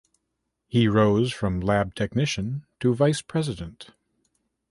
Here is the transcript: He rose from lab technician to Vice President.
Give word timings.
He 0.67 0.87
rose 0.87 1.31
from 1.31 1.59
lab 1.59 1.93
technician 1.93 2.65
to 2.79 2.95
Vice 2.95 3.21
President. 3.21 3.91